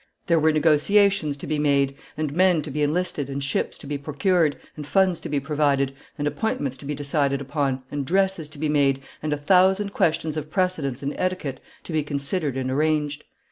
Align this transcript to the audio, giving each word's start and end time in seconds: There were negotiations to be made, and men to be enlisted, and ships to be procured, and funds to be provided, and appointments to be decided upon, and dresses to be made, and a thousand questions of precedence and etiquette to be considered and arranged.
There 0.25 0.39
were 0.39 0.51
negotiations 0.51 1.37
to 1.37 1.45
be 1.45 1.59
made, 1.59 1.95
and 2.17 2.33
men 2.33 2.63
to 2.63 2.71
be 2.71 2.81
enlisted, 2.81 3.29
and 3.29 3.43
ships 3.43 3.77
to 3.77 3.85
be 3.85 3.99
procured, 3.99 4.57
and 4.75 4.87
funds 4.87 5.19
to 5.19 5.29
be 5.29 5.39
provided, 5.39 5.93
and 6.17 6.25
appointments 6.27 6.75
to 6.77 6.85
be 6.85 6.95
decided 6.95 7.39
upon, 7.39 7.83
and 7.91 8.03
dresses 8.03 8.49
to 8.49 8.57
be 8.57 8.67
made, 8.67 8.99
and 9.21 9.31
a 9.31 9.37
thousand 9.37 9.93
questions 9.93 10.37
of 10.37 10.49
precedence 10.49 11.03
and 11.03 11.13
etiquette 11.17 11.59
to 11.83 11.93
be 11.93 12.01
considered 12.01 12.57
and 12.57 12.71
arranged. 12.71 13.25